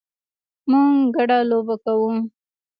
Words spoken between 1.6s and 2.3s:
کوو